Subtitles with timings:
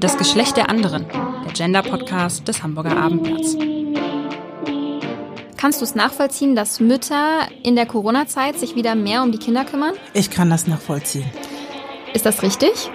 [0.00, 3.56] Das Geschlecht der anderen, der Gender-Podcast des Hamburger Abendblatts.
[5.56, 9.64] Kannst du es nachvollziehen, dass Mütter in der Corona-Zeit sich wieder mehr um die Kinder
[9.64, 9.94] kümmern?
[10.12, 11.30] Ich kann das nachvollziehen.
[12.14, 12.90] Ist das richtig?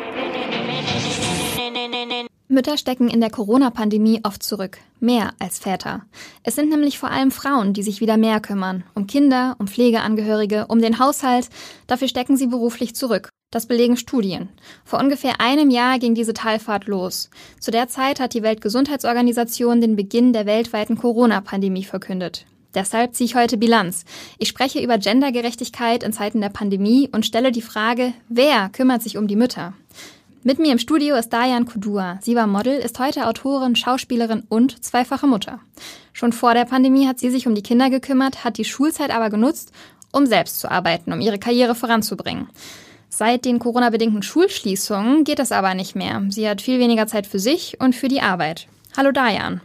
[2.49, 6.01] Mütter stecken in der Corona-Pandemie oft zurück, mehr als Väter.
[6.43, 10.65] Es sind nämlich vor allem Frauen, die sich wieder mehr kümmern, um Kinder, um Pflegeangehörige,
[10.67, 11.47] um den Haushalt.
[11.87, 13.29] Dafür stecken sie beruflich zurück.
[13.49, 14.49] Das belegen Studien.
[14.83, 17.29] Vor ungefähr einem Jahr ging diese Talfahrt los.
[17.61, 22.45] Zu der Zeit hat die Weltgesundheitsorganisation den Beginn der weltweiten Corona-Pandemie verkündet.
[22.73, 24.03] Deshalb ziehe ich heute Bilanz.
[24.37, 29.17] Ich spreche über Gendergerechtigkeit in Zeiten der Pandemie und stelle die Frage, wer kümmert sich
[29.17, 29.71] um die Mütter?
[30.43, 32.19] Mit mir im Studio ist Dayan Kudua.
[32.21, 35.61] Sie war Model, ist heute Autorin, Schauspielerin und zweifache Mutter.
[36.11, 39.29] Schon vor der Pandemie hat sie sich um die Kinder gekümmert, hat die Schulzeit aber
[39.29, 39.71] genutzt,
[40.11, 42.49] um selbst zu arbeiten, um ihre Karriere voranzubringen.
[43.09, 46.23] Seit den Corona-bedingten Schulschließungen geht das aber nicht mehr.
[46.29, 48.67] Sie hat viel weniger Zeit für sich und für die Arbeit.
[48.95, 49.61] Hallo Dayan.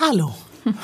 [0.00, 0.34] Hallo.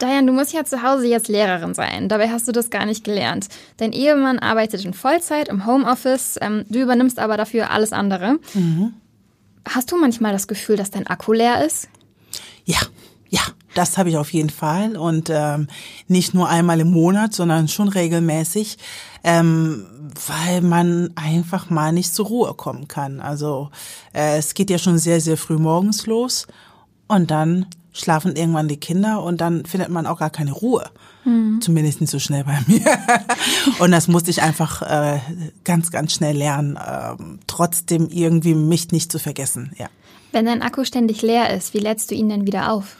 [0.00, 2.08] Diane, du musst ja zu Hause jetzt Lehrerin sein.
[2.08, 3.48] Dabei hast du das gar nicht gelernt.
[3.76, 6.38] Dein Ehemann arbeitet in Vollzeit im Homeoffice.
[6.40, 8.38] Ähm, du übernimmst aber dafür alles andere.
[8.54, 8.94] Mhm.
[9.68, 11.88] Hast du manchmal das Gefühl, dass dein Akku leer ist?
[12.64, 12.80] Ja,
[13.28, 13.40] ja,
[13.74, 14.96] das habe ich auf jeden Fall.
[14.96, 15.68] Und ähm,
[16.08, 18.78] nicht nur einmal im Monat, sondern schon regelmäßig,
[19.24, 19.86] ähm,
[20.26, 23.20] weil man einfach mal nicht zur Ruhe kommen kann.
[23.20, 23.70] Also
[24.12, 26.46] äh, es geht ja schon sehr, sehr früh morgens los.
[27.08, 30.90] Und dann schlafen irgendwann die Kinder und dann findet man auch gar keine Ruhe.
[31.24, 31.60] Mhm.
[31.60, 32.98] Zumindest nicht so schnell bei mir.
[33.78, 35.20] und das musste ich einfach äh,
[35.64, 37.14] ganz, ganz schnell lernen, äh,
[37.46, 39.72] trotzdem irgendwie mich nicht zu vergessen.
[39.78, 39.88] Ja.
[40.32, 42.96] Wenn dein Akku ständig leer ist, wie lädst du ihn denn wieder auf?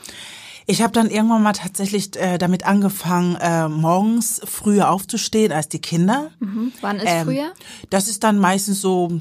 [0.65, 5.79] Ich habe dann irgendwann mal tatsächlich äh, damit angefangen, äh, morgens früher aufzustehen als die
[5.79, 6.31] Kinder.
[6.39, 6.71] Mhm.
[6.81, 7.53] Wann ist ähm, früher?
[7.89, 9.19] Das ist dann meistens so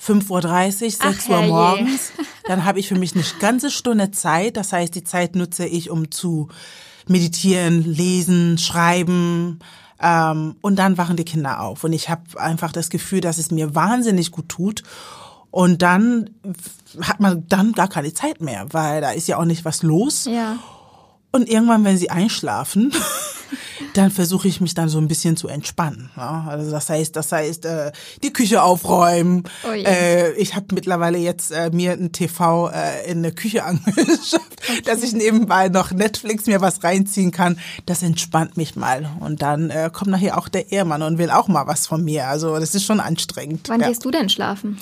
[0.00, 2.12] 5.30 Uhr, 6 Ach, Uhr morgens.
[2.44, 4.56] Dann habe ich für mich eine ganze Stunde Zeit.
[4.56, 6.48] Das heißt, die Zeit nutze ich, um zu
[7.08, 9.58] meditieren, lesen, schreiben.
[10.00, 11.82] Ähm, und dann wachen die Kinder auf.
[11.82, 14.82] Und ich habe einfach das Gefühl, dass es mir wahnsinnig gut tut.
[15.50, 16.30] Und dann
[17.00, 20.26] hat man dann gar keine Zeit mehr, weil da ist ja auch nicht was los.
[20.26, 20.58] Ja.
[21.32, 22.92] Und irgendwann, wenn sie einschlafen,
[23.94, 26.10] dann versuche ich mich dann so ein bisschen zu entspannen.
[26.16, 26.46] Ja?
[26.48, 27.92] Also das heißt, das heißt, äh,
[28.22, 29.44] die Küche aufräumen.
[29.68, 34.60] Oh äh, ich habe mittlerweile jetzt äh, mir ein TV äh, in der Küche angeschafft,
[34.68, 34.82] okay.
[34.84, 37.58] dass ich nebenbei noch Netflix mir was reinziehen kann.
[37.86, 39.10] Das entspannt mich mal.
[39.20, 42.28] Und dann äh, kommt nachher auch der Ehemann und will auch mal was von mir.
[42.28, 43.68] Also das ist schon anstrengend.
[43.68, 43.88] Wann ja.
[43.88, 44.78] gehst du denn schlafen?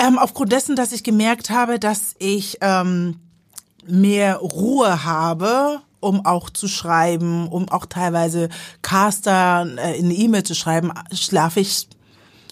[0.00, 3.16] Ähm, aufgrund dessen, dass ich gemerkt habe, dass ich ähm,
[3.86, 8.48] mehr Ruhe habe, um auch zu schreiben, um auch teilweise
[8.80, 11.86] Caster äh, in eine E-Mail zu schreiben, schlafe ich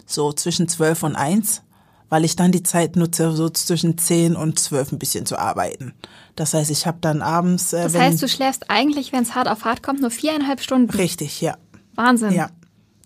[0.04, 1.62] so zwischen zwölf und eins,
[2.10, 5.94] weil ich dann die Zeit nutze, so zwischen zehn und zwölf ein bisschen zu arbeiten.
[6.36, 7.72] Das heißt, ich habe dann abends.
[7.72, 10.90] Äh, das heißt, du schläfst eigentlich, wenn es hart auf hart kommt, nur viereinhalb Stunden.
[10.90, 11.56] Richtig, ja.
[11.94, 12.32] Wahnsinn.
[12.32, 12.50] Ja.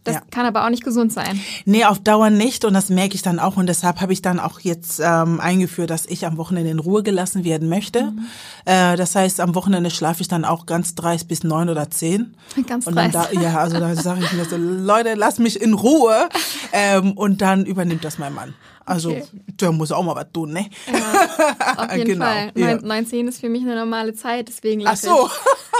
[0.05, 0.23] Das ja.
[0.33, 1.41] kann aber auch nicht gesund sein.
[1.65, 4.41] Nee, auf Dauer nicht und das merke ich dann auch und deshalb habe ich dann
[4.41, 8.05] auch jetzt ähm, eingeführt, dass ich am Wochenende in Ruhe gelassen werden möchte.
[8.05, 8.27] Mhm.
[8.65, 12.35] Äh, das heißt, am Wochenende schlafe ich dann auch ganz dreist bis neun oder zehn.
[12.67, 13.35] Ganz und dann dreist.
[13.35, 16.29] Da, ja, also da sage ich mir so, Leute, lass mich in Ruhe
[16.73, 18.55] ähm, und dann übernimmt das mein Mann.
[18.85, 19.25] Also okay.
[19.61, 20.67] der muss auch mal was tun, ne?
[20.87, 22.53] Ja, auf jeden genau, Fall.
[22.55, 22.81] Ja.
[22.81, 25.27] 19 ist für mich eine normale Zeit, deswegen lache Ach so.
[25.27, 25.33] ich.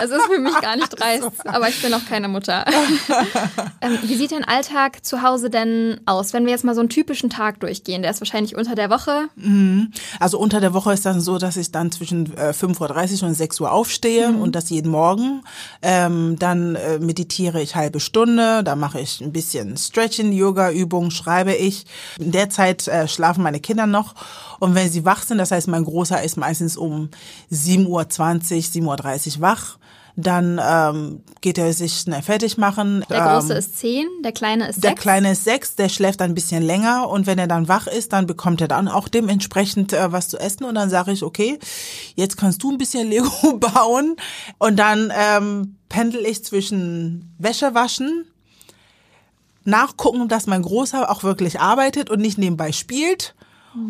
[0.05, 2.65] Es ist für mich gar nicht dreist, aber ich bin auch keine Mutter.
[3.81, 6.33] ähm, wie sieht dein Alltag zu Hause denn aus?
[6.33, 9.29] Wenn wir jetzt mal so einen typischen Tag durchgehen, der ist wahrscheinlich unter der Woche.
[9.37, 9.93] Mhm.
[10.19, 13.35] Also unter der Woche ist dann so, dass ich dann zwischen äh, 5.30 Uhr und
[13.35, 14.41] 6 Uhr aufstehe mhm.
[14.41, 15.43] und das jeden Morgen.
[15.83, 21.55] Ähm, dann äh, meditiere ich halbe Stunde, da mache ich ein bisschen Stretching, Yoga-Übungen, schreibe
[21.55, 21.85] ich.
[22.19, 24.15] In der Zeit äh, schlafen meine Kinder noch
[24.61, 27.09] und wenn sie wach sind, das heißt, mein Großer ist meistens um
[27.51, 29.79] 7.20 Uhr, 7.30 Uhr wach
[30.17, 33.05] dann ähm, geht er sich schnell fertig machen.
[33.09, 34.83] Der Große ähm, ist zehn, der Kleine ist sechs.
[34.83, 38.13] Der Kleine ist sechs, der schläft ein bisschen länger und wenn er dann wach ist,
[38.13, 41.59] dann bekommt er dann auch dementsprechend äh, was zu essen und dann sage ich, okay,
[42.15, 44.17] jetzt kannst du ein bisschen Lego bauen
[44.59, 48.27] und dann ähm, pendel ich zwischen Wäsche waschen,
[49.65, 53.35] nachgucken, dass mein Großer auch wirklich arbeitet und nicht nebenbei spielt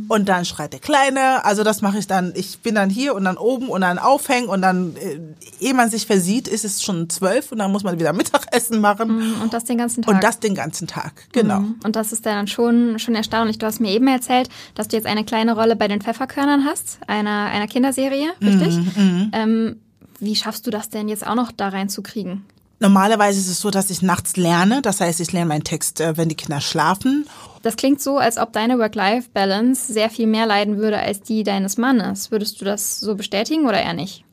[0.08, 1.44] und dann schreit der Kleine.
[1.44, 2.32] Also das mache ich dann.
[2.36, 5.18] Ich bin dann hier und dann oben und dann aufhängen und dann, äh,
[5.60, 9.16] ehe man sich versieht, ist es schon zwölf und dann muss man wieder Mittagessen machen.
[9.16, 10.14] Mhm, und das den ganzen Tag.
[10.14, 11.60] Und das den ganzen Tag, genau.
[11.60, 11.76] Mhm.
[11.84, 13.58] Und das ist dann schon, schon erstaunlich.
[13.58, 16.98] Du hast mir eben erzählt, dass du jetzt eine kleine Rolle bei den Pfefferkörnern hast,
[17.06, 18.76] einer, einer Kinderserie, richtig?
[18.96, 19.76] Mhm, ähm,
[20.20, 22.44] wie schaffst du das denn jetzt auch noch da reinzukriegen?
[22.82, 24.82] Normalerweise ist es so, dass ich nachts lerne.
[24.82, 27.28] Das heißt, ich lerne meinen Text, äh, wenn die Kinder schlafen.
[27.62, 31.76] Das klingt so, als ob deine Work-Life-Balance sehr viel mehr leiden würde als die deines
[31.76, 32.32] Mannes.
[32.32, 34.24] Würdest du das so bestätigen oder eher nicht?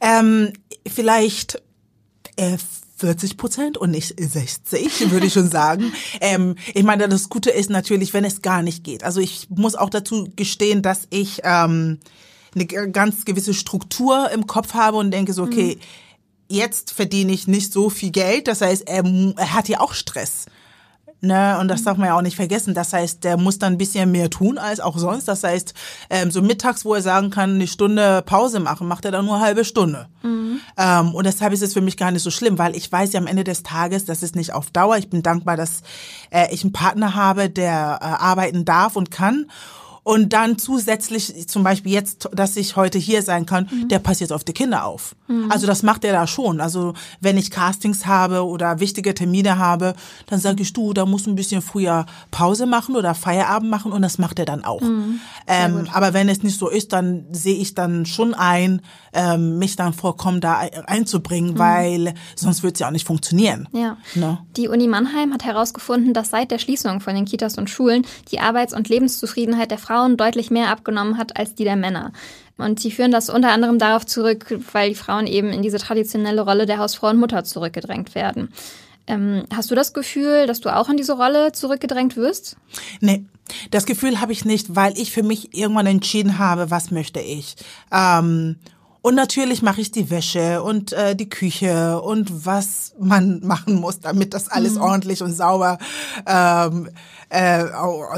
[0.00, 0.54] Ähm,
[0.86, 1.60] vielleicht
[2.36, 2.56] äh,
[2.96, 5.92] 40 Prozent und nicht 60, würde ich schon sagen.
[6.22, 9.04] ähm, ich meine, das Gute ist natürlich, wenn es gar nicht geht.
[9.04, 11.98] Also ich muss auch dazu gestehen, dass ich ähm,
[12.54, 16.07] eine ganz gewisse Struktur im Kopf habe und denke so, okay, mhm
[16.48, 18.48] jetzt verdiene ich nicht so viel Geld.
[18.48, 19.04] Das heißt, er,
[19.36, 20.46] er hat ja auch Stress.
[21.20, 22.74] Ne, und das darf man ja auch nicht vergessen.
[22.74, 25.26] Das heißt, der muss dann ein bisschen mehr tun als auch sonst.
[25.26, 25.74] Das heißt,
[26.10, 29.34] ähm, so mittags, wo er sagen kann, eine Stunde Pause machen, macht er dann nur
[29.34, 30.06] eine halbe Stunde.
[30.22, 30.60] Mhm.
[30.76, 33.18] Ähm, und deshalb ist es für mich gar nicht so schlimm, weil ich weiß ja
[33.18, 34.96] am Ende des Tages, das ist nicht auf Dauer.
[34.96, 35.82] Ich bin dankbar, dass
[36.30, 39.50] äh, ich einen Partner habe, der äh, arbeiten darf und kann.
[40.08, 43.88] Und dann zusätzlich, zum Beispiel jetzt, dass ich heute hier sein kann, mhm.
[43.88, 45.14] der passt jetzt auf die Kinder auf.
[45.26, 45.52] Mhm.
[45.52, 46.62] Also das macht er da schon.
[46.62, 49.94] Also wenn ich Castings habe oder wichtige Termine habe,
[50.24, 53.92] dann sage ich, du, da musst du ein bisschen früher Pause machen oder Feierabend machen
[53.92, 54.80] und das macht er dann auch.
[54.80, 55.20] Mhm.
[55.46, 58.80] Ähm, aber wenn es nicht so ist, dann sehe ich dann schon ein,
[59.12, 61.58] ähm, mich dann vollkommen da einzubringen, mhm.
[61.58, 63.68] weil sonst wird es ja auch nicht funktionieren.
[63.72, 63.98] Ja.
[64.14, 64.38] Ne?
[64.56, 68.40] Die Uni Mannheim hat herausgefunden, dass seit der Schließung von den Kitas und Schulen die
[68.40, 72.12] Arbeits- und Lebenszufriedenheit der Frauen Frauen deutlich mehr abgenommen hat als die der Männer.
[72.56, 76.42] Und sie führen das unter anderem darauf zurück, weil die Frauen eben in diese traditionelle
[76.42, 78.52] Rolle der Hausfrau und Mutter zurückgedrängt werden.
[79.08, 82.56] Ähm, hast du das Gefühl, dass du auch in diese Rolle zurückgedrängt wirst?
[83.00, 83.24] Nee,
[83.70, 87.56] das Gefühl habe ich nicht, weil ich für mich irgendwann entschieden habe, was möchte ich.
[87.90, 88.56] Ähm,
[89.00, 94.00] und natürlich mache ich die Wäsche und äh, die Küche und was man machen muss,
[94.00, 94.82] damit das alles mhm.
[94.82, 95.78] ordentlich und sauber
[96.26, 96.90] ähm,
[97.30, 97.64] äh,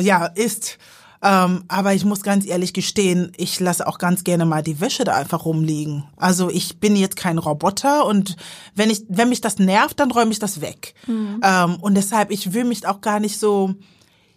[0.03, 0.79] ja ist.
[1.22, 5.05] Ähm, aber ich muss ganz ehrlich gestehen, ich lasse auch ganz gerne mal die Wäsche
[5.05, 6.05] da einfach rumliegen.
[6.17, 8.37] Also ich bin jetzt kein Roboter und
[8.75, 10.94] wenn ich, wenn mich das nervt, dann räume ich das weg.
[11.06, 11.40] Mhm.
[11.43, 13.75] Ähm, und deshalb, ich will mich auch gar nicht so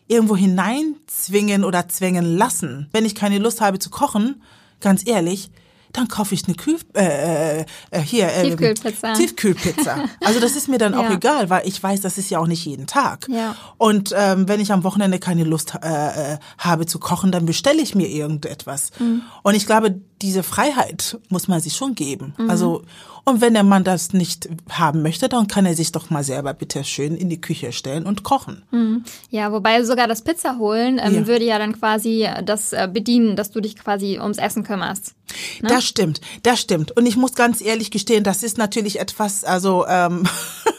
[0.07, 2.89] irgendwo hineinzwingen oder zwängen lassen.
[2.91, 4.41] Wenn ich keine Lust habe zu kochen,
[4.81, 5.51] ganz ehrlich,
[5.93, 9.13] dann kaufe ich eine Kühl, äh, äh, äh hier, äh, Tiefkühlpizza.
[9.13, 10.05] Tiefkühlpizza.
[10.25, 11.13] Also das ist mir dann auch ja.
[11.13, 13.27] egal, weil ich weiß, das ist ja auch nicht jeden Tag.
[13.29, 13.55] Ja.
[13.77, 17.81] Und ähm, wenn ich am Wochenende keine Lust äh, äh, habe zu kochen, dann bestelle
[17.81, 18.91] ich mir irgendetwas.
[18.99, 19.21] Mhm.
[19.43, 22.33] Und ich glaube, diese Freiheit muss man sich schon geben.
[22.37, 22.49] Mhm.
[22.49, 22.83] Also
[23.25, 26.53] und wenn der Mann das nicht haben möchte, dann kann er sich doch mal selber
[26.53, 28.63] bitte schön in die Küche stellen und kochen.
[28.71, 29.05] Mhm.
[29.29, 31.27] Ja, wobei sogar das Pizza holen ähm, ja.
[31.27, 35.15] würde ja dann quasi das äh, bedienen, dass du dich quasi ums Essen kümmerst.
[35.61, 35.69] Ne?
[35.69, 36.91] Das stimmt, das stimmt.
[36.97, 40.27] Und ich muss ganz ehrlich gestehen, das ist natürlich etwas, also ähm,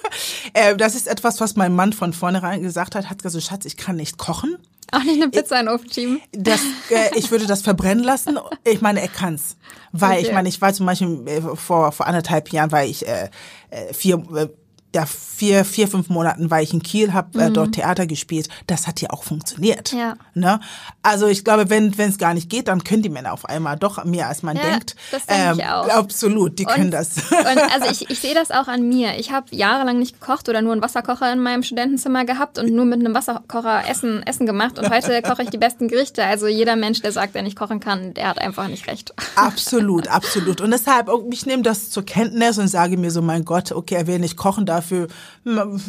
[0.53, 3.79] äh, das ist etwas, was mein Mann von vornherein gesagt hat, hat gesagt, Schatz, ich
[3.79, 4.59] kann nicht kochen.
[4.93, 6.21] Auch nicht eine Pizza in den Ofen schieben?
[6.33, 6.61] Das,
[6.91, 8.39] äh, ich würde das verbrennen lassen.
[8.65, 9.57] Ich meine, er kann's.
[9.93, 10.27] Weil okay.
[10.27, 13.31] ich meine, ich war zum Beispiel äh, vor, vor anderthalb Jahren, weil ich äh,
[13.71, 14.49] äh vier äh,
[14.95, 17.55] ja, vier, vier, fünf Monaten war ich in Kiel, habe äh, mhm.
[17.55, 18.49] dort Theater gespielt.
[18.67, 19.93] Das hat ja auch funktioniert.
[19.93, 20.15] Ja.
[20.35, 20.61] Ne?
[21.03, 24.05] Also ich glaube, wenn es gar nicht geht, dann können die Männer auf einmal doch
[24.05, 24.95] mehr, als man ja, denkt.
[25.11, 25.89] Das denke ähm, ich auch.
[25.89, 27.17] Absolut, die und, können das.
[27.31, 29.19] Und also ich, ich sehe das auch an mir.
[29.19, 32.85] Ich habe jahrelang nicht gekocht oder nur einen Wasserkocher in meinem Studentenzimmer gehabt und nur
[32.85, 34.79] mit einem Wasserkocher Essen, Essen gemacht.
[34.79, 36.25] Und heute koche ich die besten Gerichte.
[36.25, 39.13] Also jeder Mensch, der sagt, er nicht kochen kann, der hat einfach nicht recht.
[39.35, 40.61] Absolut, absolut.
[40.61, 44.07] Und deshalb, ich nehme das zur Kenntnis und sage mir so, mein Gott, okay, er
[44.07, 45.09] will nicht kochen, dafür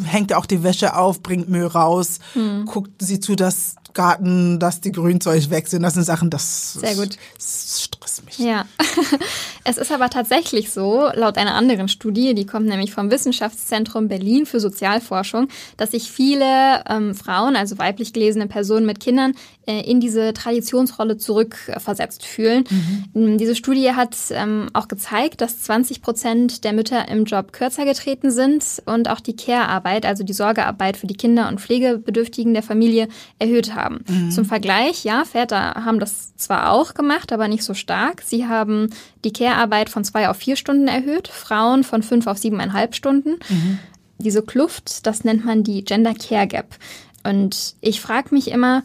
[0.06, 2.65] hängt auch die Wäsche auf, bringt Müll raus, hm.
[2.65, 5.81] guckt sie zu, dass Garten, dass die Grünzeug weg sind.
[5.81, 7.17] Das sind Sachen, das, Sehr gut.
[7.36, 8.38] das stresst mich.
[8.38, 8.65] Ja.
[9.67, 14.45] Es ist aber tatsächlich so, laut einer anderen Studie, die kommt nämlich vom Wissenschaftszentrum Berlin
[14.45, 19.34] für Sozialforschung, dass sich viele ähm, Frauen, also weiblich gelesene Personen mit Kindern,
[19.65, 22.65] äh, in diese Traditionsrolle zurückversetzt fühlen.
[23.13, 23.39] Mhm.
[23.39, 28.29] Diese Studie hat ähm, auch gezeigt, dass 20 Prozent der Mütter im Job kürzer getreten
[28.29, 33.07] sind und auch die Care-Arbeit, also die Sorgearbeit für die Kinder und Pflegebedürftigen der Familie,
[33.39, 34.05] erhöht haben.
[34.07, 34.29] Mhm.
[34.29, 38.22] Zum Vergleich, ja, Väter haben das zwar auch gemacht, aber nicht so stark.
[38.22, 38.91] Sie haben
[39.25, 43.39] die Care-Arbeit von zwei auf vier Stunden erhöht, Frauen von fünf auf siebeneinhalb Stunden.
[43.50, 43.79] Mhm.
[44.20, 46.75] Diese Kluft, das nennt man die Gender Care Gap.
[47.24, 48.84] Und ich frage mich immer,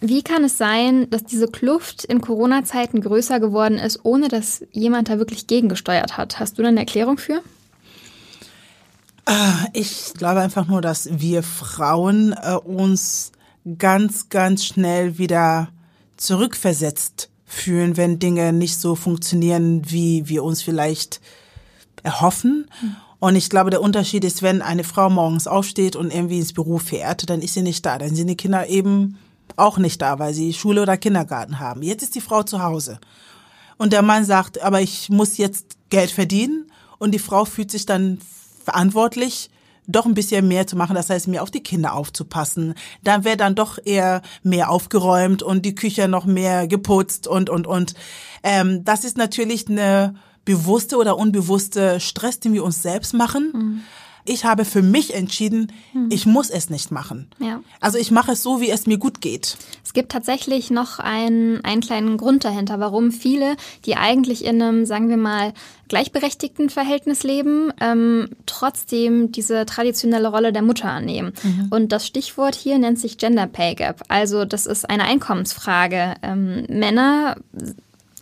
[0.00, 5.08] wie kann es sein, dass diese Kluft in Corona-Zeiten größer geworden ist, ohne dass jemand
[5.08, 6.38] da wirklich gegengesteuert hat?
[6.38, 7.42] Hast du da eine Erklärung für?
[9.26, 13.32] Ah, ich glaube einfach nur, dass wir Frauen äh, uns
[13.76, 15.68] ganz, ganz schnell wieder
[16.16, 21.20] zurückversetzt fühlen, wenn Dinge nicht so funktionieren, wie wir uns vielleicht
[22.02, 22.70] erhoffen.
[22.80, 22.96] Mhm.
[23.20, 26.78] Und ich glaube, der Unterschied ist, wenn eine Frau morgens aufsteht und irgendwie ins Büro
[26.78, 27.98] fährt, dann ist sie nicht da.
[27.98, 29.18] Dann sind die Kinder eben
[29.56, 31.82] auch nicht da, weil sie Schule oder Kindergarten haben.
[31.82, 33.00] Jetzt ist die Frau zu Hause.
[33.78, 37.86] Und der Mann sagt, aber ich muss jetzt Geld verdienen und die Frau fühlt sich
[37.86, 38.18] dann
[38.62, 39.50] verantwortlich,
[39.88, 42.74] doch ein bisschen mehr zu machen, das heißt mehr auf die Kinder aufzupassen.
[43.02, 47.66] Dann wäre dann doch eher mehr aufgeräumt und die Küche noch mehr geputzt und und
[47.66, 47.94] und.
[48.42, 50.14] Ähm, das ist natürlich eine
[50.44, 53.52] bewusste oder unbewusste Stress, den wir uns selbst machen.
[53.52, 53.80] Mhm
[54.28, 56.08] ich habe für mich entschieden, hm.
[56.10, 57.28] ich muss es nicht machen.
[57.38, 57.60] Ja.
[57.80, 59.56] Also ich mache es so, wie es mir gut geht.
[59.84, 64.86] Es gibt tatsächlich noch einen, einen kleinen Grund dahinter, warum viele, die eigentlich in einem,
[64.86, 65.52] sagen wir mal,
[65.88, 71.32] gleichberechtigten Verhältnis leben, ähm, trotzdem diese traditionelle Rolle der Mutter annehmen.
[71.42, 71.68] Mhm.
[71.70, 74.02] Und das Stichwort hier nennt sich Gender Pay Gap.
[74.08, 76.14] Also das ist eine Einkommensfrage.
[76.22, 77.36] Ähm, Männer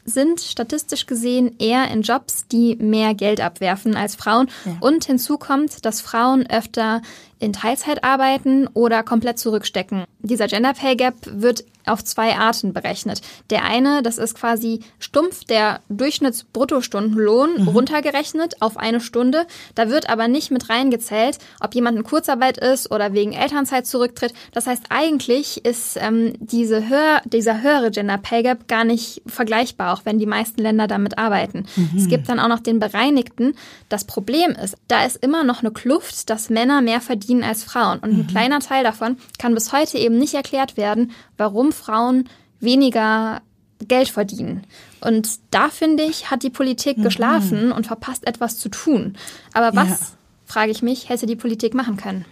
[0.06, 4.48] sind statistisch gesehen eher in Jobs, die mehr Geld abwerfen als Frauen.
[4.64, 4.76] Ja.
[4.80, 7.02] Und hinzu kommt, dass Frauen öfter
[7.38, 10.04] in Teilzeit arbeiten oder komplett zurückstecken.
[10.20, 13.20] Dieser Gender Pay Gap wird auf zwei Arten berechnet.
[13.50, 17.68] Der eine, das ist quasi stumpf der Durchschnittsbruttostundenlohn mhm.
[17.68, 19.46] runtergerechnet auf eine Stunde.
[19.76, 24.34] Da wird aber nicht mit reingezählt, ob jemand in Kurzarbeit ist oder wegen Elternzeit zurücktritt.
[24.52, 29.94] Das heißt, eigentlich ist ähm, diese höher, dieser höhere Gender Pay Gap gar nicht vergleichbar,
[29.94, 31.66] auch wenn die meisten Länder damit arbeiten.
[31.76, 31.90] Mhm.
[31.96, 33.54] Es gibt dann auch noch den bereinigten.
[33.88, 37.98] Das Problem ist, da ist immer noch eine Kluft, dass Männer mehr verdienen als Frauen.
[37.98, 38.26] Und ein mhm.
[38.26, 42.28] kleiner Teil davon kann bis heute eben nicht erklärt werden, warum Frauen
[42.60, 43.42] weniger
[43.86, 44.64] Geld verdienen.
[45.00, 47.02] Und da finde ich, hat die Politik mhm.
[47.02, 49.16] geschlafen und verpasst etwas zu tun.
[49.52, 49.98] Aber was, ja.
[50.46, 52.24] frage ich mich, hätte die Politik machen können?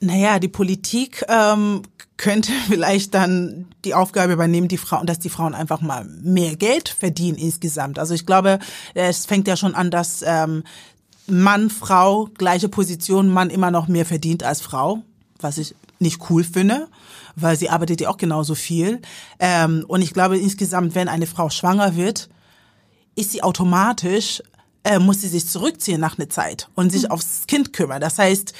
[0.00, 1.82] Naja, die Politik ähm,
[2.16, 6.88] könnte vielleicht dann die Aufgabe übernehmen, die Frauen, dass die Frauen einfach mal mehr Geld
[6.88, 7.98] verdienen insgesamt.
[7.98, 8.58] Also ich glaube,
[8.94, 10.64] es fängt ja schon an, dass ähm,
[11.26, 15.02] Mann, Frau, gleiche Position, Mann immer noch mehr verdient als Frau,
[15.40, 16.88] was ich nicht cool finde
[17.36, 19.00] weil sie arbeitet ja auch genauso viel.
[19.38, 22.28] Ähm, und ich glaube insgesamt, wenn eine Frau schwanger wird,
[23.14, 24.42] ist sie automatisch
[24.84, 27.10] äh, muss sie sich zurückziehen nach einer Zeit und sich mhm.
[27.10, 28.00] aufs Kind kümmern.
[28.00, 28.52] Das heißt,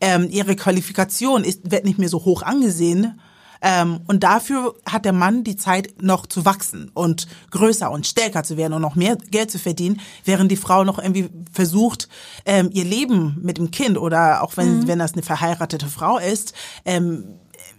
[0.00, 3.20] ähm, ihre Qualifikation ist, wird nicht mehr so hoch angesehen.
[3.66, 8.42] Ähm, und dafür hat der Mann die Zeit noch zu wachsen und größer und stärker
[8.44, 12.10] zu werden und noch mehr Geld zu verdienen, während die Frau noch irgendwie versucht,
[12.44, 14.86] ähm, ihr Leben mit dem Kind oder auch wenn, mhm.
[14.86, 16.52] wenn das eine verheiratete Frau ist,
[16.84, 17.36] ähm,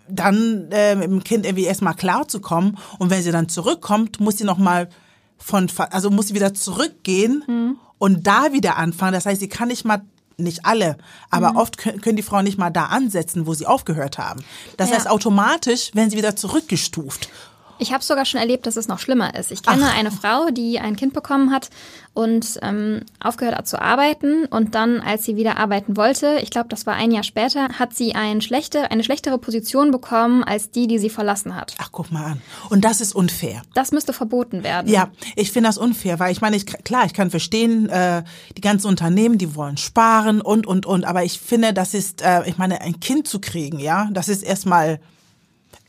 [0.09, 2.79] dann äh, mit dem Kind irgendwie erstmal klar zu kommen.
[2.97, 4.89] Und wenn sie dann zurückkommt, muss sie nochmal
[5.37, 7.77] von, also muss sie wieder zurückgehen mhm.
[7.99, 9.13] und da wieder anfangen.
[9.13, 10.01] Das heißt, sie kann nicht mal
[10.37, 10.97] nicht alle,
[11.29, 11.57] aber mhm.
[11.57, 14.43] oft können die Frauen nicht mal da ansetzen, wo sie aufgehört haben.
[14.77, 14.95] Das ja.
[14.95, 17.29] heißt, automatisch werden sie wieder zurückgestuft.
[17.77, 19.51] Ich habe sogar schon erlebt, dass es noch schlimmer ist.
[19.51, 19.97] Ich kenne Ach.
[19.97, 21.69] eine Frau, die ein Kind bekommen hat
[22.13, 24.45] und ähm, aufgehört hat zu arbeiten.
[24.45, 27.93] Und dann, als sie wieder arbeiten wollte, ich glaube, das war ein Jahr später, hat
[27.93, 31.75] sie ein schlechte, eine schlechtere Position bekommen als die, die sie verlassen hat.
[31.77, 32.41] Ach, guck mal an.
[32.69, 33.61] Und das ist unfair.
[33.73, 34.89] Das müsste verboten werden.
[34.89, 38.23] Ja, ich finde das unfair, weil ich meine, ich, klar, ich kann verstehen, äh,
[38.57, 41.03] die ganzen Unternehmen, die wollen sparen und, und, und.
[41.03, 44.41] Aber ich finde, das ist, äh, ich meine, ein Kind zu kriegen, ja, das ist
[44.43, 45.01] erstmal,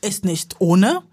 [0.01, 1.03] ist nicht ohne.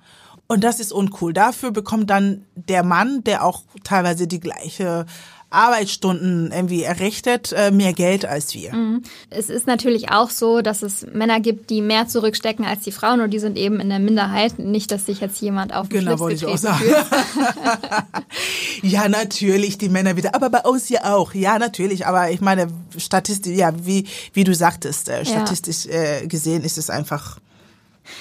[0.47, 1.33] Und das ist uncool.
[1.33, 5.07] Dafür bekommt dann der Mann, der auch teilweise die gleiche
[5.55, 8.75] Arbeitsstunden irgendwie errichtet, äh, mehr Geld als wir.
[8.75, 9.03] Mhm.
[9.31, 13.21] Es ist natürlich auch so, dass es Männer gibt, die mehr zurückstecken als die Frauen
[13.21, 14.59] und die sind eben in der Minderheit.
[14.59, 16.97] Nicht, dass sich jetzt jemand auf den genau, Schlips getreten fühlt.
[18.83, 20.35] ja, natürlich, die Männer wieder.
[20.35, 21.35] Aber bei uns ja auch.
[21.35, 22.07] Ja, natürlich.
[22.07, 25.93] Aber ich meine, statistisch, ja, wie, wie du sagtest, äh, statistisch ja.
[25.93, 27.39] äh, gesehen ist es einfach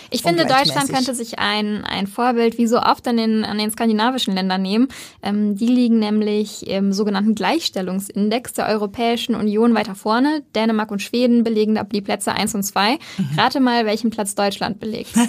[0.10, 3.72] ich finde, Deutschland könnte sich ein, ein Vorbild wie so oft an den, an den
[3.72, 4.88] skandinavischen Ländern nehmen.
[5.22, 10.44] Ähm, die liegen nämlich im sogenannten Gleichstellungsindex der Europäischen Union weiter vorne.
[10.56, 12.94] Dänemark und Schweden belegen da die Plätze 1 und 2.
[12.94, 13.00] Mhm.
[13.38, 15.12] Rate mal, welchen Platz Deutschland belegt.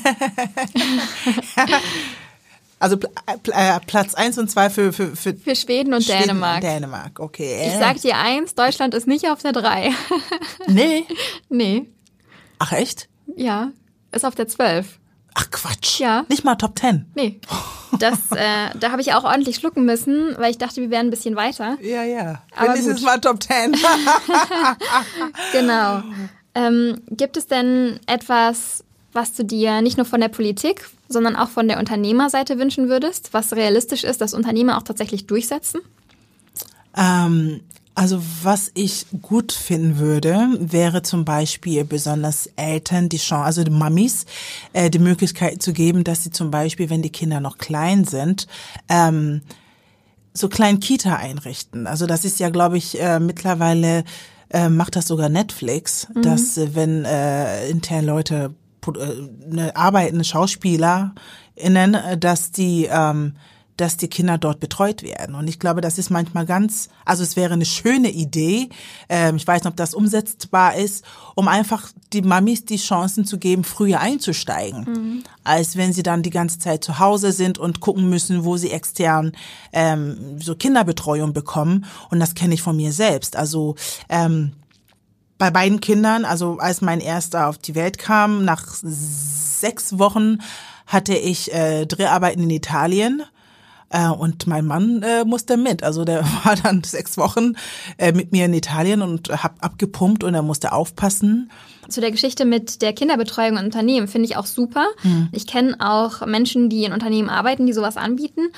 [2.80, 6.56] Also äh, Platz 1 und 2 für, für, für, für Schweden und Schweden Dänemark.
[6.56, 7.68] Und Dänemark, okay.
[7.68, 9.90] Ich sag dir eins, Deutschland ist nicht auf der 3.
[10.66, 11.04] Nee.
[11.48, 11.86] nee.
[12.58, 13.08] Ach echt?
[13.36, 13.70] Ja,
[14.14, 14.98] ist auf der 12.
[15.34, 15.98] Ach Quatsch.
[15.98, 16.24] Ja.
[16.28, 17.06] Nicht mal Top 10.
[17.14, 17.40] Nee.
[17.98, 21.10] Das, äh, da habe ich auch ordentlich schlucken müssen, weil ich dachte, wir wären ein
[21.10, 21.76] bisschen weiter.
[21.80, 22.42] Ja, ja.
[22.56, 23.72] Aber Wenigstens mal Top 10.
[25.52, 26.02] genau.
[26.54, 31.48] Ähm, gibt es denn etwas, was du dir nicht nur von der Politik, sondern auch
[31.48, 35.80] von der Unternehmerseite wünschen würdest, was realistisch ist, dass Unternehmer auch tatsächlich durchsetzen?
[36.96, 37.60] Ähm,
[37.94, 43.70] also was ich gut finden würde, wäre zum Beispiel besonders Eltern die Chance, also die
[43.70, 44.26] Mamis,
[44.72, 48.48] äh, die Möglichkeit zu geben, dass sie zum Beispiel, wenn die Kinder noch klein sind,
[48.88, 49.42] ähm,
[50.32, 51.86] so kleinen Kita einrichten.
[51.86, 54.02] Also das ist ja, glaube ich, äh, mittlerweile
[54.50, 56.22] äh, macht das sogar Netflix, mhm.
[56.22, 58.54] dass äh, wenn äh, intern Leute
[58.86, 61.14] äh, ne, arbeiten, Schauspieler
[61.54, 63.36] innen, äh, dass die ähm,
[63.76, 65.34] dass die Kinder dort betreut werden.
[65.34, 68.68] Und ich glaube, das ist manchmal ganz, also es wäre eine schöne Idee,
[69.08, 71.04] ähm, ich weiß nicht, ob das umsetzbar ist,
[71.34, 75.24] um einfach die Mamis die Chancen zu geben, früher einzusteigen, mhm.
[75.42, 78.70] als wenn sie dann die ganze Zeit zu Hause sind und gucken müssen, wo sie
[78.70, 79.32] extern
[79.72, 81.84] ähm, so Kinderbetreuung bekommen.
[82.10, 83.34] Und das kenne ich von mir selbst.
[83.36, 83.74] Also
[84.08, 84.52] ähm,
[85.36, 90.38] bei beiden Kindern, also als mein erster auf die Welt kam, nach sechs Wochen
[90.86, 93.22] hatte ich äh, Dreharbeiten in Italien
[93.94, 95.82] äh, und mein Mann äh, musste mit.
[95.82, 97.54] Also der war dann sechs Wochen
[97.96, 101.50] äh, mit mir in Italien und hab abgepumpt und er musste aufpassen.
[101.88, 104.86] Zu der Geschichte mit der Kinderbetreuung in Unternehmen finde ich auch super.
[105.02, 105.28] Mhm.
[105.32, 108.48] Ich kenne auch Menschen, die in Unternehmen arbeiten, die sowas anbieten.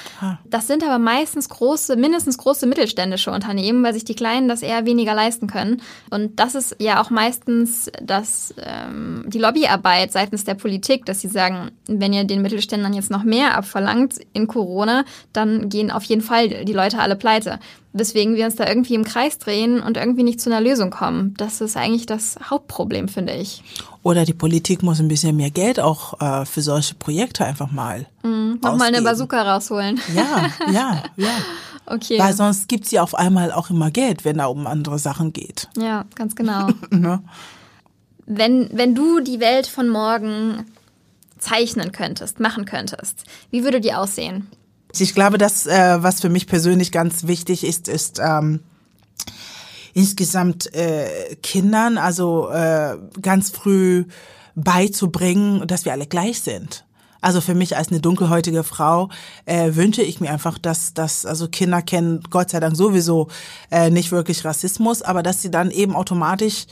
[0.44, 4.86] Das sind aber meistens große, mindestens große mittelständische Unternehmen, weil sich die Kleinen das eher
[4.86, 5.82] weniger leisten können.
[6.10, 11.28] Und das ist ja auch meistens das, ähm, die Lobbyarbeit seitens der Politik, dass sie
[11.28, 16.22] sagen, wenn ihr den Mittelständern jetzt noch mehr abverlangt in Corona, dann gehen auf jeden
[16.22, 17.58] Fall die Leute alle pleite
[17.98, 21.34] weswegen wir uns da irgendwie im Kreis drehen und irgendwie nicht zu einer Lösung kommen.
[21.36, 23.62] Das ist eigentlich das Hauptproblem, finde ich.
[24.02, 28.06] Oder die Politik muss ein bisschen mehr Geld auch äh, für solche Projekte einfach mal.
[28.22, 30.00] Mhm, Nochmal eine Bazooka rausholen.
[30.14, 31.30] Ja, ja, ja.
[31.86, 32.18] Okay.
[32.18, 35.32] Weil sonst gibt es ja auf einmal auch immer Geld, wenn da um andere Sachen
[35.32, 35.68] geht.
[35.78, 36.68] Ja, ganz genau.
[36.90, 37.22] ne?
[38.26, 40.66] wenn, wenn du die Welt von morgen
[41.38, 44.48] zeichnen könntest, machen könntest, wie würde die aussehen?
[45.00, 48.60] Ich glaube, das, äh, was für mich persönlich ganz wichtig ist, ist ähm,
[49.94, 54.04] insgesamt äh, Kindern, also äh, ganz früh
[54.54, 56.84] beizubringen, dass wir alle gleich sind.
[57.20, 59.08] Also für mich als eine dunkelhäutige Frau
[59.46, 63.28] äh, wünsche ich mir einfach, dass, dass also Kinder kennen Gott sei Dank sowieso
[63.70, 66.66] äh, nicht wirklich Rassismus, aber dass sie dann eben automatisch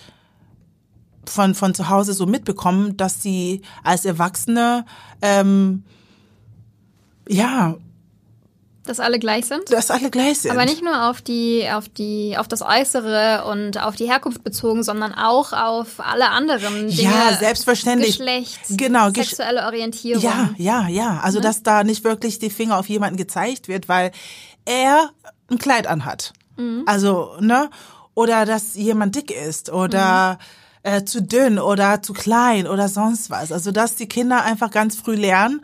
[1.27, 4.85] von von zu Hause so mitbekommen, dass sie als Erwachsene
[5.23, 5.83] ähm,
[7.29, 7.77] ja
[8.87, 9.73] dass alle gleich sind?
[9.73, 10.51] Dass alle gleich sind.
[10.51, 14.83] Aber nicht nur auf die, auf die, auf das Äußere und auf die Herkunft bezogen,
[14.83, 17.03] sondern auch auf alle anderen Dinge.
[17.03, 18.19] Ja, selbstverständlich.
[18.19, 20.23] Geschlecht, genau, sexuelle Orientierung.
[20.23, 21.21] Ja, ja, ja.
[21.23, 21.45] Also, ne?
[21.45, 24.13] dass da nicht wirklich die Finger auf jemanden gezeigt wird, weil
[24.67, 25.11] er
[25.51, 26.33] ein Kleid anhat.
[26.57, 26.83] Mhm.
[26.87, 27.71] Also, ne?
[28.15, 30.39] Oder dass jemand dick ist oder
[30.85, 30.91] mhm.
[30.91, 33.51] äh, zu dünn oder zu klein oder sonst was.
[33.51, 35.63] Also, dass die Kinder einfach ganz früh lernen,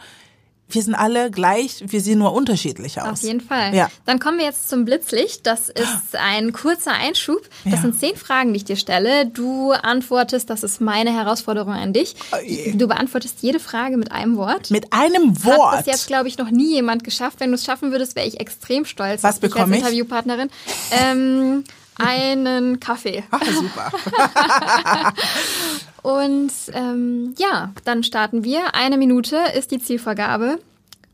[0.75, 3.09] wir sind alle gleich, wir sehen nur unterschiedlich aus.
[3.09, 3.75] Auf jeden Fall.
[3.75, 3.89] Ja.
[4.07, 5.47] Dann kommen wir jetzt zum Blitzlicht.
[5.47, 7.43] Das ist ein kurzer Einschub.
[7.65, 7.81] Das ja.
[7.81, 9.27] sind zehn Fragen, die ich dir stelle.
[9.27, 12.15] Du antwortest, das ist meine Herausforderung an dich.
[12.33, 12.37] Oh
[12.75, 14.71] du beantwortest jede Frage mit einem Wort.
[14.71, 15.79] Mit einem Wort?
[15.79, 17.41] Hat bis jetzt, glaube ich, noch nie jemand geschafft.
[17.41, 20.51] Wenn du es schaffen würdest, wäre ich extrem stolz Was auf dich als Interviewpartnerin.
[20.91, 21.65] Ähm,
[21.97, 23.25] einen Kaffee.
[23.31, 23.93] Ah, super.
[26.03, 28.75] Und ähm, ja, dann starten wir.
[28.75, 30.61] Eine Minute ist die Zielvorgabe.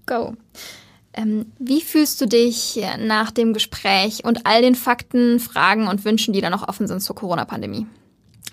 [0.07, 0.35] Go.
[1.13, 6.35] Ähm, wie fühlst du dich nach dem Gespräch und all den Fakten, Fragen und Wünschen,
[6.35, 7.87] die da noch offen sind zur Corona-Pandemie?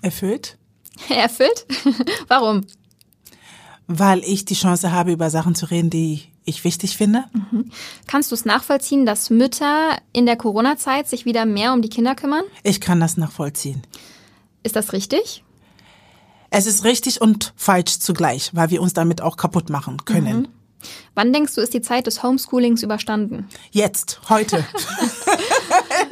[0.02, 0.56] Erfüllt.
[1.08, 1.66] Erfüllt?
[2.28, 2.62] Warum?
[3.86, 7.24] Weil ich die Chance habe, über Sachen zu reden, die ich wichtig finde.
[7.32, 7.70] Mhm.
[8.06, 12.14] Kannst du es nachvollziehen, dass Mütter in der Corona-Zeit sich wieder mehr um die Kinder
[12.14, 12.44] kümmern?
[12.62, 13.82] Ich kann das nachvollziehen.
[14.62, 15.44] Ist das richtig?
[16.56, 20.42] Es ist richtig und falsch zugleich, weil wir uns damit auch kaputt machen können.
[20.42, 20.48] Mhm.
[21.16, 23.48] Wann denkst du, ist die Zeit des Homeschoolings überstanden?
[23.72, 24.64] Jetzt, heute.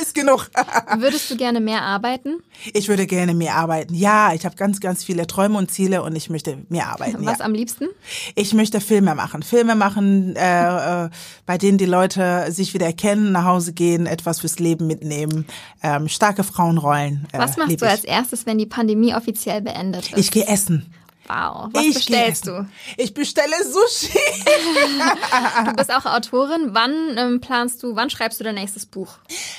[0.03, 0.51] ist genug.
[0.99, 2.43] Würdest du gerne mehr arbeiten?
[2.75, 3.95] Ich würde gerne mehr arbeiten.
[3.95, 7.25] Ja, ich habe ganz, ganz viele Träume und Ziele und ich möchte mehr arbeiten.
[7.25, 7.45] Was ja.
[7.45, 7.87] am liebsten?
[8.35, 9.43] Ich möchte Filme machen.
[9.43, 11.11] Filme machen, äh, äh,
[11.47, 15.47] bei denen die Leute sich wieder erkennen, nach Hause gehen, etwas fürs Leben mitnehmen,
[15.83, 17.27] ähm, starke Frauenrollen.
[17.33, 20.19] Äh, Was machst du als erstes, wenn die Pandemie offiziell beendet ist?
[20.19, 20.93] Ich gehe essen.
[21.29, 21.69] Wow.
[21.73, 22.67] Was ich bestellst du?
[22.97, 24.13] Ich bestelle Sushi.
[25.67, 26.71] du bist auch Autorin.
[26.73, 29.15] Wann ähm, planst du, wann schreibst du dein nächstes Buch?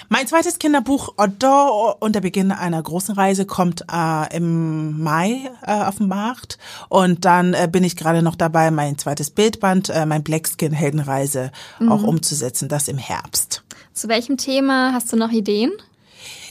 [0.09, 5.71] Mein zweites Kinderbuch Odor und der Beginn einer großen Reise kommt äh, im Mai äh,
[5.71, 6.57] auf den Markt.
[6.89, 11.51] Und dann äh, bin ich gerade noch dabei, mein zweites Bildband, äh, mein Blackskin Heldenreise
[11.79, 11.91] mhm.
[11.91, 13.63] auch umzusetzen, das im Herbst.
[13.93, 15.71] Zu welchem Thema hast du noch Ideen?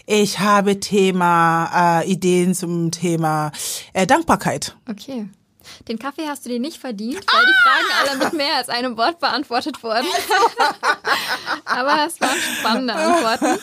[0.07, 3.53] Ich habe Thema, äh, Ideen zum Thema
[3.93, 4.77] äh, Dankbarkeit.
[4.89, 5.29] Okay.
[5.89, 7.47] Den Kaffee hast du dir nicht verdient, weil ah!
[7.47, 10.07] die Fragen alle mit mehr als einem Wort beantwortet wurden.
[11.65, 13.59] Aber es waren spannende Antworten.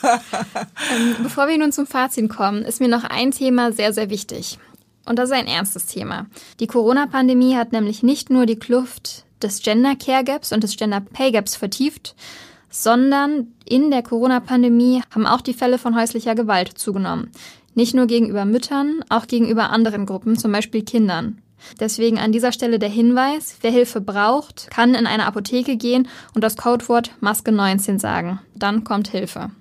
[0.93, 4.59] Ähm, bevor wir nun zum Fazit kommen, ist mir noch ein Thema sehr, sehr wichtig.
[5.05, 6.27] Und das ist ein ernstes Thema.
[6.59, 11.01] Die Corona-Pandemie hat nämlich nicht nur die Kluft des Gender Care Gaps und des Gender
[11.01, 12.15] Pay Gaps vertieft,
[12.69, 17.31] sondern in der Corona-Pandemie haben auch die Fälle von häuslicher Gewalt zugenommen.
[17.75, 21.41] Nicht nur gegenüber Müttern, auch gegenüber anderen Gruppen, zum Beispiel Kindern.
[21.79, 26.43] Deswegen an dieser Stelle der Hinweis, wer Hilfe braucht, kann in eine Apotheke gehen und
[26.43, 28.39] das Codewort Maske 19 sagen.
[28.55, 29.51] Dann kommt Hilfe.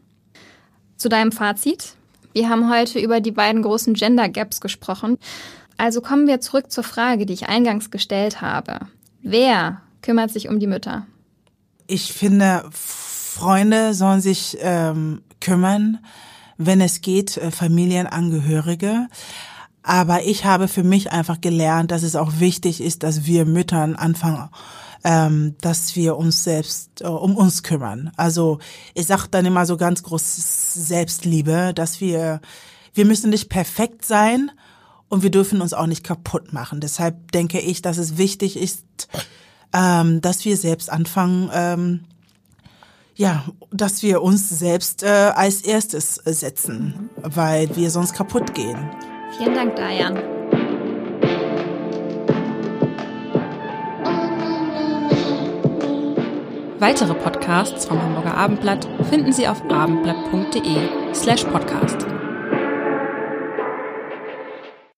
[0.97, 1.95] Zu deinem Fazit.
[2.33, 5.19] Wir haben heute über die beiden großen Gender Gaps gesprochen.
[5.77, 8.81] Also kommen wir zurück zur Frage, die ich eingangs gestellt habe.
[9.23, 11.07] Wer kümmert sich um die Mütter?
[11.89, 15.99] Ich finde, Freunde sollen sich ähm, kümmern,
[16.57, 19.09] wenn es geht, äh, Familienangehörige.
[19.83, 23.97] Aber ich habe für mich einfach gelernt, dass es auch wichtig ist, dass wir Müttern
[23.97, 24.51] anfangen,
[25.03, 28.13] ähm, dass wir uns selbst äh, um uns kümmern.
[28.17, 28.59] Also
[28.95, 32.41] ich sage dann immer so ganz groß Selbstliebe, dass wir
[32.93, 34.51] wir müssen nicht perfekt sein
[35.09, 36.81] und wir dürfen uns auch nicht kaputt machen.
[36.81, 39.09] Deshalb denke ich, dass es wichtig ist,
[39.73, 42.01] ähm, dass wir selbst anfangen, ähm,
[43.15, 48.79] ja, dass wir uns selbst äh, als erstes setzen, weil wir sonst kaputt gehen.
[49.37, 50.17] Vielen Dank, Dayan.
[56.79, 62.07] Weitere Podcasts vom Hamburger Abendblatt finden Sie auf abendblatt.de slash podcast.